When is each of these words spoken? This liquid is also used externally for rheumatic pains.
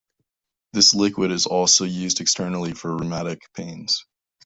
This 0.73 0.95
liquid 0.95 1.29
is 1.29 1.45
also 1.45 1.83
used 1.85 2.21
externally 2.21 2.73
for 2.73 2.97
rheumatic 2.97 3.43
pains. 3.53 4.03